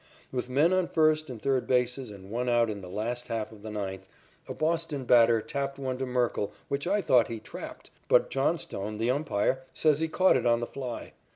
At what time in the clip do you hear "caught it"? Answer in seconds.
10.07-10.45